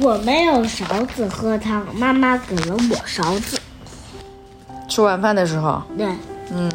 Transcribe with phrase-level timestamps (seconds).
[0.00, 0.84] 我没有勺
[1.14, 3.58] 子喝汤，妈妈给了我勺子。
[4.88, 6.06] 吃晚饭的时候，对，
[6.52, 6.70] 嗯，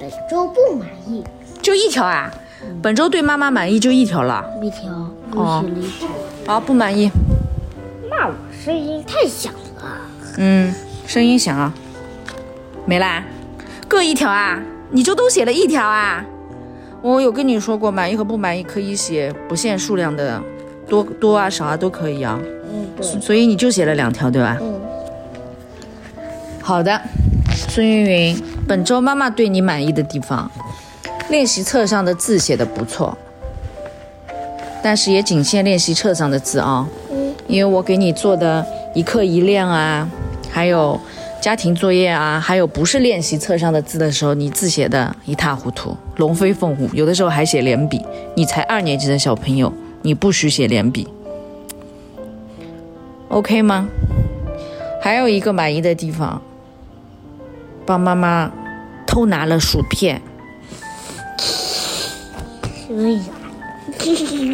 [0.00, 1.22] 本周不满意，
[1.60, 2.30] 就一条啊。
[2.82, 4.44] 本周对妈妈满意就一条了。
[4.62, 4.90] 一条
[5.32, 6.08] 哦写了一条。
[6.46, 7.10] 好，不满意。
[8.10, 8.34] 骂我
[8.64, 9.98] 声音太响了。
[10.38, 10.74] 嗯，
[11.06, 11.72] 声音响啊。
[12.86, 13.22] 没啦，
[13.86, 14.58] 各一条啊。
[14.90, 16.24] 你就都写了一条啊？
[17.02, 20.42] 我有跟你说过，满意和不满意可以写不限数量的，
[20.88, 22.40] 多多啊少啊都可以啊。
[22.72, 23.20] 嗯，对。
[23.20, 24.56] 所以你就写了两条，对吧？
[24.60, 24.80] 嗯。
[26.62, 27.00] 好的，
[27.68, 30.50] 孙云云，本周妈妈对你满意的地方，
[31.30, 33.16] 练习册上的字写的不错，
[34.82, 36.86] 但是也仅限练习册上的字啊。
[37.10, 37.34] 嗯。
[37.46, 40.08] 因为我给你做的一课一练啊，
[40.50, 40.98] 还有。
[41.40, 48.04] 家庭作业啊，还有不是练习册上的字的时候，你字写的一塌糊涂，龙飞凤舞，有的时候还写连笔。
[48.34, 51.08] 你才二年级的小朋友，你不许写连笔
[53.28, 53.88] ，OK 吗？
[55.02, 56.42] 还有一个满意的地方，
[57.86, 58.50] 帮妈妈
[59.06, 60.20] 偷拿了薯片。
[62.86, 63.20] 所以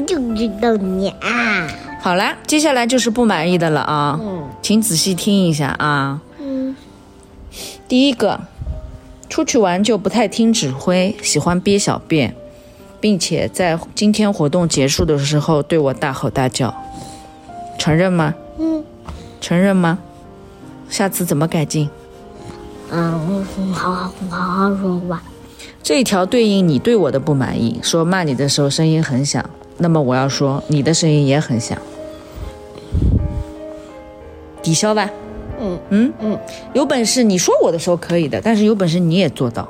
[0.06, 1.67] 就知道你啊。
[2.01, 4.20] 好啦，接下来就是不满意的了啊。
[4.20, 6.20] 嗯，请仔细听一下啊。
[6.39, 6.77] 嗯
[7.89, 8.41] 第一个，
[9.29, 12.34] 出去玩就不太听指挥，喜欢憋小便，
[13.05, 16.74] 并且在今天活动结束的时候对我大吼大叫，
[17.78, 18.34] 承认吗？
[18.58, 18.83] 嗯，
[19.42, 19.98] 承认吗？
[20.88, 21.91] 下次怎么改进？
[22.91, 25.22] 嗯，好好好好说话。
[25.83, 29.44] 这一条对应你对我的不满意，说骂你的时候声音很响，
[29.77, 31.77] 那么我要说你的声音也很响，
[34.62, 35.11] 抵消吧。
[35.61, 36.39] 嗯嗯嗯，
[36.72, 39.68] 有本事你说我的时候可以的，但是有本事你也做到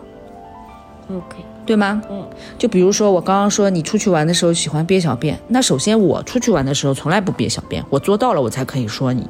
[1.10, 2.02] ，OK，对吗？
[2.10, 2.26] 嗯，
[2.58, 9.26] 就比如说我刚刚说你出去玩的时候喜欢憋小便，那首先我出去玩的时候从来不憋小便，我做到了我才可以说你，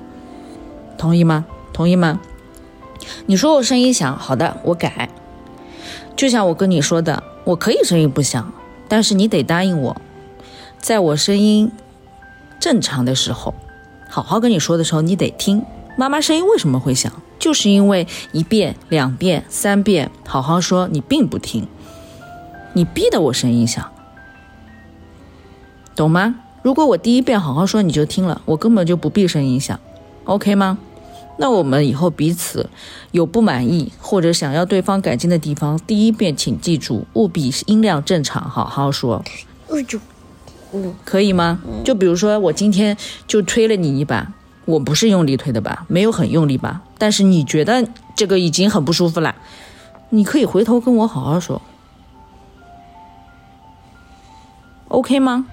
[0.99, 1.45] 同意吗？
[1.73, 2.21] 同意吗？
[3.27, 5.09] 你说我声音响，好的，我改。
[6.17, 8.53] 就像我跟你说的，我可以声音不响，
[8.89, 9.97] 但是你得答应我，
[10.81, 11.71] 在我声音
[12.61, 13.55] 正常的时候，
[14.09, 15.65] 好好跟你说的时候，你得听。
[15.97, 17.13] 妈妈声音为什么会响？
[17.39, 21.67] 就是因为一遍、两遍、三遍好好说，你并不听，
[22.75, 23.91] 你逼得我声音响，
[25.97, 26.35] 懂吗？
[26.63, 29.79] 如果我第一遍好好说你就听了，我根本就不必声音响
[30.25, 30.79] ，OK 吗？
[31.39, 32.69] 那我们以后彼此
[33.13, 39.25] 有不满意或者想要对方改进的地方，第一遍请记住，务必音量正常，好好说。
[41.05, 41.61] 可以吗？
[41.85, 42.97] 就比如说我今天
[43.29, 44.33] 就推了你一把。
[44.67, 45.85] 我不是用力推的吧？
[45.89, 46.81] 没有很用力吧？
[46.97, 47.87] 但是你觉得
[48.17, 49.35] 这个已经很不舒服了，
[50.09, 51.61] 你可以回头跟我好好说
[54.95, 55.47] ，OK 吗？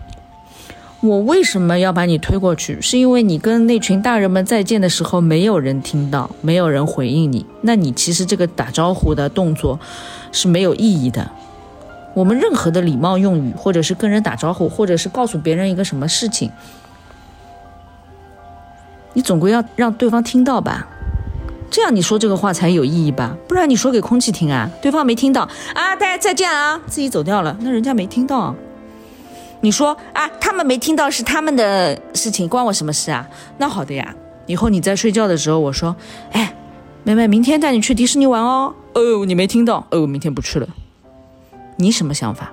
[1.01, 2.79] 我为什么要把你推过去？
[2.79, 7.43] 是因为你跟那群大人们再见的时候，没有人听到，没有人回应你。
[7.61, 9.79] 那你其实这个打招呼的动作
[10.31, 11.31] 是没有意义的。
[12.13, 16.51] 我们任何的礼貌用语，或者是跟人打招呼，或者是告诉别人一个什么事情。
[19.13, 20.87] 你总归要让对方听到吧，
[21.71, 23.35] 这样你说这个话才有意义吧？
[23.47, 28.53] 不然你说给空气听啊，对方没听到啊，大家再见啊，自己走掉了，那人家没听到。
[29.61, 33.27] 你说啊，他们没听到是他们的事情，关我什么事啊？
[33.57, 34.13] 那好的呀，
[34.47, 35.95] 以后你在睡觉的时候，我说，
[36.31, 36.53] 哎，
[37.03, 38.73] 妹妹，明天带你去迪士尼玩哦。
[38.93, 39.85] 哦，你没听到？
[39.91, 40.67] 哦，明天不去了。
[41.77, 42.51] 你什么想法？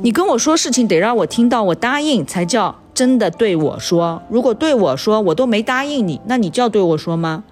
[0.00, 2.76] 你跟我说事情得让我听到，我答应才叫。
[2.94, 7.42] 真的对我说，如果对我说我都没答应你，那你叫对我说吗？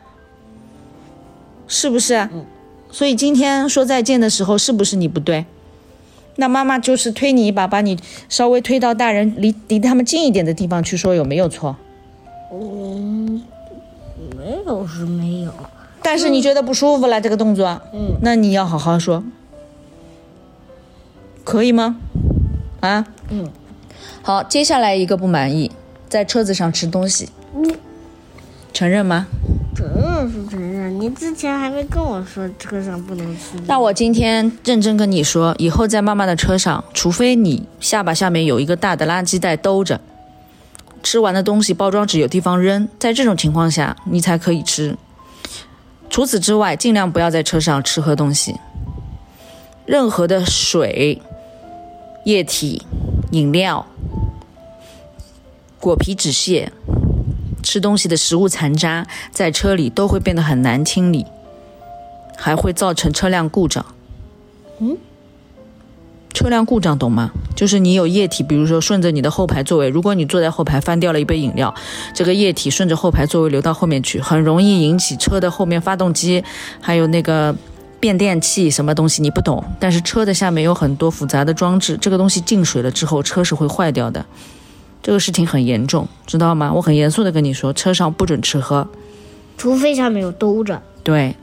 [1.67, 2.17] 是不是？
[2.31, 2.45] 嗯。
[2.91, 5.47] 所以今天说再见的时候，是不是你不对？
[6.41, 7.99] 那妈妈就是推你一把，把你
[8.31, 11.77] 稍微推到大人离离他们近一点的地方去说，有没有错？
[12.51, 13.43] 嗯，
[14.37, 15.53] 没有是没有。
[16.03, 17.81] 但是你觉得不舒服了这个动作？
[17.93, 18.17] 嗯。
[18.23, 19.23] 那你要好好说，
[21.45, 21.97] 可以吗？
[22.81, 23.07] 啊？
[23.29, 23.49] 嗯。
[24.23, 25.71] 好，接下来一个不满意，
[26.09, 27.29] 在车子上吃东西，
[28.73, 29.27] 承认吗？
[29.77, 30.70] 承认是承认，
[31.01, 33.59] 你之前还没跟我说车上不能吃。
[33.67, 39.99] 那我今天认真跟你说，以后在妈妈的车上，除非你下巴下面有一个大的垃圾袋兜着，
[41.03, 44.95] 吃完的东西包装纸有地方扔，在这种情况下你才可以吃。
[46.11, 48.57] 除此之外，尽量不要在车上吃喝东西，
[49.87, 51.23] 任何的水、
[52.27, 52.83] 液体、
[53.31, 53.87] 饮料。
[55.79, 56.71] 果皮纸屑、
[57.71, 61.25] 吃东西的食物残渣在车里都会变得很难清理，
[62.37, 63.87] 还会造成车辆故障。
[64.81, 64.97] 嗯，
[66.35, 67.31] 车辆故障懂吗？
[67.55, 71.73] 就是你有液体，比如说顺着你的后排座位，如果你坐在后排翻掉了一杯饮料，
[72.13, 76.43] 这个液体顺着后排座位流到后面去，很容易引起车的后面发动机，
[76.81, 77.55] 还有那个
[78.01, 84.27] 变电器什么东西你不懂，但是车的下面有很多复杂的装置，这个东西进水了之后，车是会坏掉的。
[85.03, 86.73] 这个事情很严重，知道吗？
[86.73, 88.87] 我很严肃的跟你说，车上不准吃喝。
[89.57, 90.83] 除非上面有兜着。
[91.03, 91.35] 对，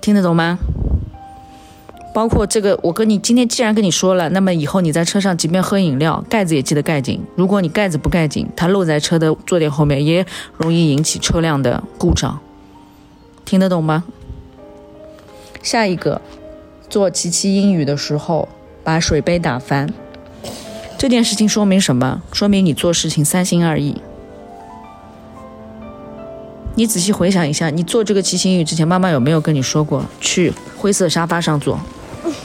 [0.00, 0.58] 听得懂吗？
[2.14, 7.22] 包括这个，我跟你今天既然跟你说了，那么以后你在车上即便喝饮料，盖子也记得盖紧。
[7.36, 10.26] 如果你盖子不盖紧，它漏在车的坐垫后面，也
[10.58, 12.38] 容易引起车辆的故障。
[13.46, 14.04] 听得懂吗？
[15.62, 16.20] 下一个，
[16.90, 18.48] 做琪琪英语的时候
[18.84, 19.90] 把水杯打翻，
[21.02, 22.22] 这件事情说明什么？
[22.32, 24.00] 说明你做事情三心二意。
[26.76, 31.76] 你仔细回想一下，你做这个骑行语之前，妈妈有没有跟你说过去灰色沙发上坐？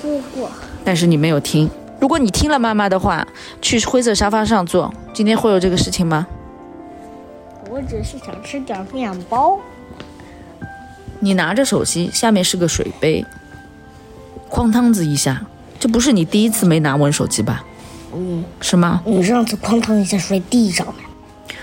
[0.01, 0.49] 说过。
[0.83, 1.69] 但是你没有听。
[1.99, 3.27] 如果你听了妈妈的话，
[3.61, 6.25] 去灰色沙发上坐，今天会有这个事情吗？
[7.69, 9.59] 我只是想吃点面包。
[11.19, 13.23] 你拿着手机，下面是个水杯，
[14.49, 15.45] 哐当子一下，
[15.79, 17.63] 这不是你第一次没拿稳手机吧？
[18.17, 19.03] 嗯，是吗？
[19.05, 20.95] 你上次哐当一下摔地上了。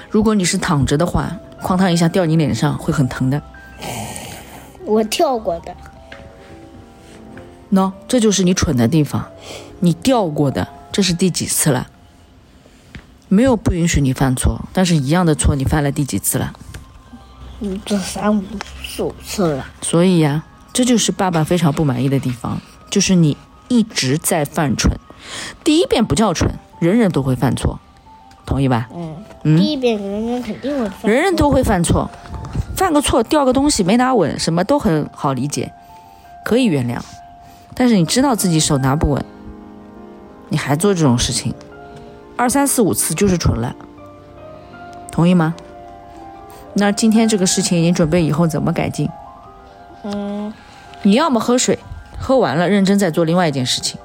[0.09, 3.43] 如果你是躺着的话，哐当一下掉你脸上会很疼的。
[4.85, 5.75] 我跳过的。
[7.73, 9.27] 喏，这就是你蠢的地方，
[9.81, 11.89] 你掉过的，这是第几次了？
[13.29, 16.53] 没有不允许你犯错，但是一样的错你犯了第几次了？
[17.59, 18.45] 你，这三五
[18.85, 19.67] 四五次了。
[19.83, 23.37] 所以呀，这就是爸爸非常不满意的地方，就是你
[23.67, 24.97] 一直在犯蠢。
[25.63, 27.79] 第一遍不叫蠢，人人都会犯错，
[28.47, 28.89] 同意吧？
[28.95, 31.11] 嗯，嗯第一遍人人肯定会犯。
[31.11, 32.11] 人人都会犯错，
[32.77, 35.73] 犯个错掉个东西没拿稳，什么都很好理解，
[36.45, 36.99] 可以原谅。
[37.75, 39.25] 但是你知道自己手拿不稳，
[40.49, 41.55] 你还做这种事情，
[42.37, 43.75] 二三四五次就是蠢了，
[45.11, 45.55] 同意吗？
[46.75, 49.09] 那今天这个事情，你准备以后怎么改进？
[50.03, 50.53] 嗯，
[51.03, 51.79] 你要么喝水，
[52.19, 53.97] 喝完了认真再做另外一件事情；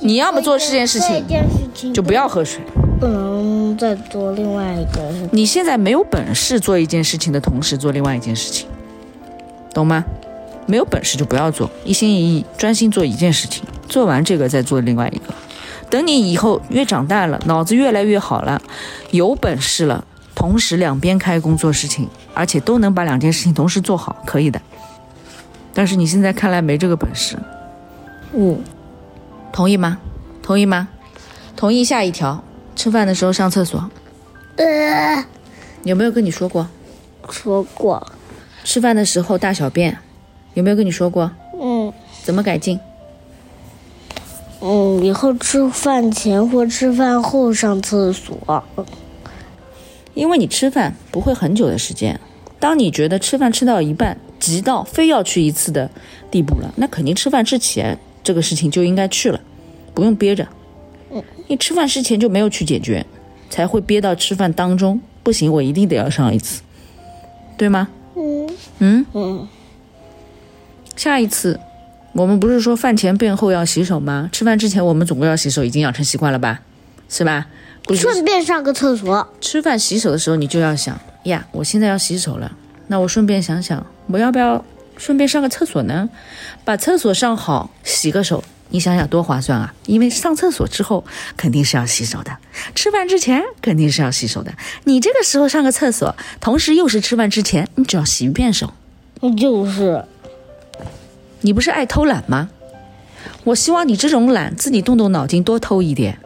[0.00, 2.60] 你要么做这件事情就不要喝水。
[2.98, 5.28] 不能再做另外一个事。
[5.32, 8.68] 你现在没有本事做一件事情的同时做另外一件事情，
[9.72, 10.04] 懂吗？
[10.66, 15.34] 没有本事就不要做，一心一意专心做一件事情，做完这个再做另外一个。
[15.88, 18.60] 等你以后越长大了，脑子越来越好了，
[19.10, 20.04] 有本事了，
[20.34, 24.60] 同时两边开工做事情，而且都能把两件事情同时做好，可以的。
[25.72, 27.36] 但是你现在看来没这个本事，
[28.34, 28.58] 嗯，
[29.52, 29.98] 同意吗？
[30.42, 30.88] 同意吗？
[31.56, 32.42] 同意下一条，
[32.74, 33.90] 吃饭的时候上厕所，
[34.56, 35.24] 呃，
[35.84, 36.68] 有没有跟你说过？
[37.28, 38.06] 说过。
[38.64, 39.98] 吃饭的时候大小便，
[40.54, 41.30] 有没有跟你说过？
[41.60, 41.92] 嗯
[42.22, 42.78] 怎么改进？
[44.60, 48.64] 嗯，以后吃饭前或吃饭后上厕所。
[50.14, 52.18] 因为你吃饭不会很久的时间，
[52.58, 55.90] 当你觉得吃饭吃到一半，急到非要去一次的
[56.30, 59.40] 地步了，那肯定吃饭之前这个事情就应该去了，
[59.94, 60.46] 不用憋着。
[61.48, 63.04] 你吃饭之前就没有去解决，
[63.48, 66.62] 才会憋到吃饭当中，不行，我一定得要上一次，
[67.56, 67.88] 对吗？
[68.16, 69.48] 嗯嗯，嗯，
[70.94, 71.58] 下一次，
[72.12, 74.28] 我们不是说饭前便后要洗手吗？
[74.32, 76.60] 吃饭之前我们总归要洗手，已经养成习惯了吧？
[77.08, 77.48] 是吧？
[77.84, 79.26] 不是顺便上个厕所。
[79.40, 82.52] 吃饭洗手的时候，你就要想呀，我现在要洗手了，
[82.86, 84.64] 那我顺便想想，我要不要
[85.00, 86.10] 顺便上个厕所呢？
[86.62, 89.74] 把厕所上好，洗个手，你想想多划算啊！
[89.86, 91.02] 因为上厕所之后
[91.38, 92.36] 肯定是要洗手的，
[92.74, 94.52] 吃饭之前肯定是要洗手的。
[94.84, 98.74] 你这个时候上个厕所，同时又是吃饭之前，你只要洗一遍手。
[99.38, 100.04] 就是，
[101.40, 102.50] 你不是爱偷懒吗？
[103.44, 106.18] 我希望你这种懒自己动动脑筋，多偷一点。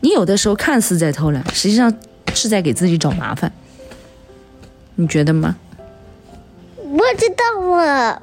[0.00, 1.96] 你有的时候看似在偷懒，实际上
[2.34, 3.52] 是在给自己找麻烦，
[4.96, 5.56] 你觉得吗？
[6.90, 8.22] 我知道了。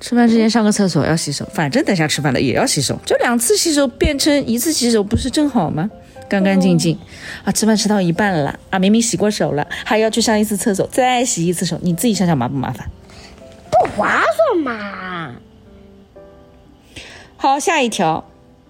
[0.00, 5.88] 吃饭之前上个厕所要洗手，反正等下吃饭了也要洗手，就两次洗手变成一次洗手，不是正好吗？
[6.28, 6.98] 干干净净
[7.44, 7.52] 啊！
[7.52, 12.88] 吃饭吃到一半了啊，明明洗过手了，还要去上一次厕所，再洗一次手，你自己想想麻不麻烦？
[13.70, 15.36] 不划算嘛。
[17.36, 18.24] 好，下一条，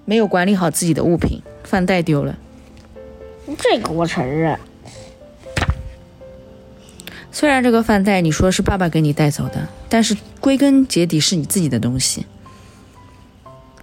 [0.05, 2.37] 没有管理好自己的物品，饭袋丢了。
[3.59, 4.59] 这个我承认。
[7.33, 12.27] 虽然这个饭袋你说是爸爸给你带走的，但是归根结底是你自己的东西。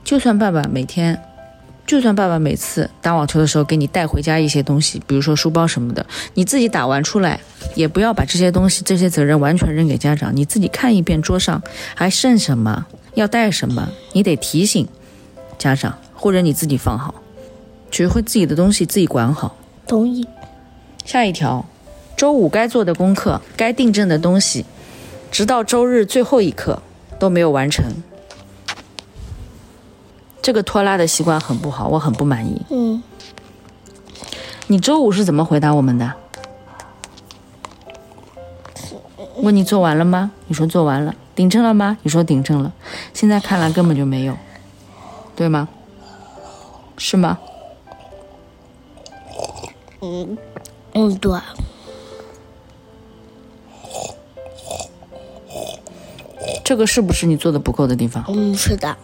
[0.03, 1.19] 就算爸爸每天，
[1.85, 7.39] 就算爸爸每次打网球的时候给你带回家一些东西，比如说书包什么的，你自己打完出来，
[7.75, 11.61] 也不要把这些东西、这些责任完全扔给家长，你自己看一遍桌上
[11.95, 14.87] 还剩什么，要带什么，你得提醒
[15.57, 17.15] 家长，或者你自己放好，
[17.89, 19.55] 学会自己的东西自己管好。
[19.87, 20.27] 同意。
[21.05, 21.65] 下一条，
[22.19, 24.65] 周五该做的功课、该订正的东西，
[25.31, 26.81] 直到周日最后一刻
[27.17, 28.03] 都没有完成。
[30.41, 32.61] 这个拖拉的习惯很不好，我很不满意。
[32.71, 33.01] 嗯，
[34.67, 36.13] 你周五是怎么回答我们的？
[39.37, 40.31] 问你做完了吗？
[40.47, 41.15] 你说做完了。
[41.33, 41.97] 订正了吗？
[42.03, 42.73] 你说订正了。
[43.13, 44.35] 现在看来根本就没有，
[45.37, 45.69] 对吗？
[46.97, 47.39] 是吗？
[50.01, 50.37] 嗯，
[50.95, 51.39] 嗯，对。
[56.63, 58.23] 这个是不是你做的不够的地方？
[58.27, 58.95] 嗯，是的。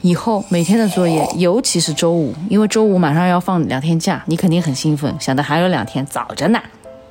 [0.00, 6.60] 以后每天的作业，尤其是周五，因为周五马上要放两天假，你肯定很兴奋，想的还有两天，早着呢，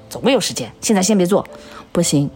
[0.10, 0.72] 总会有时间。
[0.82, 1.48] 现在先别做，
[1.92, 2.30] 不行。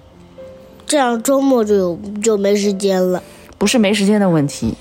[0.86, 3.22] 这样周末就有就没时间了。
[3.58, 4.75] 不是没时间的问题，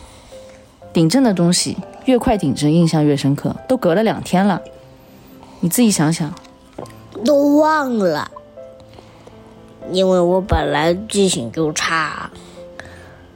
[0.93, 3.57] 顶正的东西越快顶正，印象越深刻。
[3.69, 4.61] 都隔了两天了，
[5.61, 6.33] 你自己想想。
[7.25, 8.31] 都忘了，
[9.93, 12.31] 因为我本来记性就差。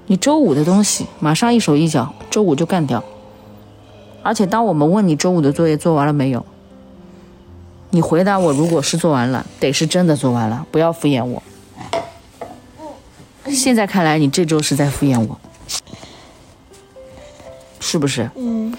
[0.06, 3.04] 你周五的东西马上一手一脚，周五就干掉。
[4.22, 6.44] 而且当我们问你周五的作业做完了没有，
[7.90, 11.42] 你回答我，如果是做完了，得是真的做完了，不要敷衍我。
[13.50, 15.38] 现在看来，你这周是在敷衍我，
[17.80, 18.30] 是不是？
[18.36, 18.74] 嗯，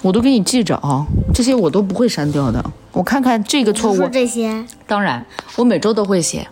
[0.00, 2.64] 我都给你记着啊，这些我都不会删掉的。
[2.92, 5.26] 我看看这个错误，这些当然
[5.56, 6.48] 我每周都会写，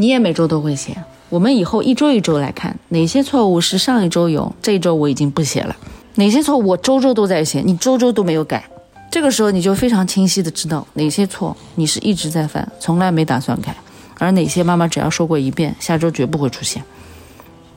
[0.00, 0.96] 你也每周都会写。
[1.28, 5.74] 我们以后一周一周来看，哪些错误是上一周有，这一周我已经不写了；
[6.14, 8.64] 哪些错误我周周都在写，你周周都没有改。
[9.10, 13.76] 这个时候你就非常清晰的知道哪些错你是一直在犯，从来没打算改，
[14.18, 16.82] 而哪些妈妈只要说过一遍，下周绝不会出现。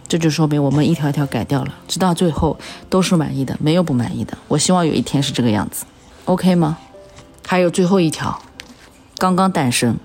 [0.08, 2.58] 这就说明我们一条一条改掉了，直到最后
[2.90, 4.38] 都是满意的，没有不满意的。
[4.48, 5.86] 我希望有一天是这个样子
[6.26, 6.78] ，OK 吗？
[7.46, 8.42] 还有最后一条，
[9.18, 9.98] 刚刚诞生。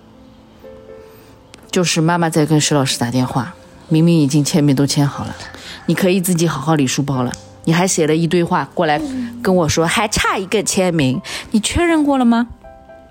[1.76, 3.54] 就是妈妈在跟石老师打电话，
[3.90, 5.37] 明明已经签名都签好了，
[5.85, 7.30] 你可以自己好好理书包了。
[7.64, 8.99] 你还写了一堆话过来
[9.42, 12.47] 跟我说，还差一个签名，你确认过了吗？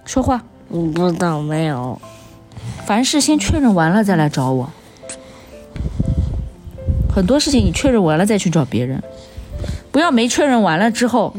[0.04, 0.42] 说话。
[0.70, 2.02] 我不知道，没有。
[2.88, 4.68] 凡事先确认完了再来找我。
[7.14, 9.00] 很多事情你确认完了再去找别人，
[9.92, 11.36] 不要没确认完了之后，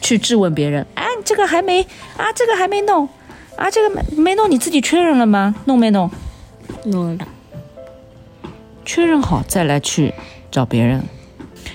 [0.00, 0.86] 去质问别人。
[0.94, 1.82] 哎，这个还没
[2.16, 3.06] 啊，这个还没弄
[3.54, 5.54] 啊，这个没没弄，你自己确认了吗？
[5.66, 6.10] 弄没弄？
[8.84, 10.14] 确认好再来去
[10.50, 11.02] 找别人。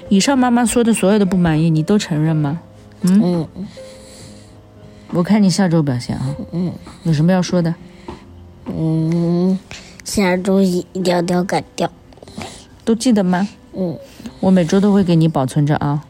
[0.09, 2.59] 以上妈妈说的所有的不满意，你都承认吗？
[3.01, 3.47] 嗯，
[5.11, 6.35] 我看你下周表现啊。
[6.51, 6.71] 嗯，
[7.03, 7.73] 有什么要说的？
[8.65, 9.57] 嗯，
[10.03, 11.91] 下周一条条改掉。
[12.83, 13.47] 都记得吗？
[13.73, 13.97] 嗯，
[14.39, 16.03] 我每周都会给你保存着啊。